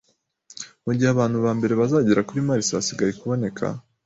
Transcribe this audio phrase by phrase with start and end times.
[0.85, 3.65] Mugihe abantu ba mbere bazagera kuri Mars hasigaye kuboneka